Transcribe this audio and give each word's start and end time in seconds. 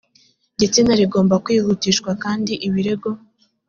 gitsina 0.59 0.91
rigomba 0.99 1.35
kwihutishwa 1.45 2.11
kandi 2.23 2.53
ibirego 2.67 3.09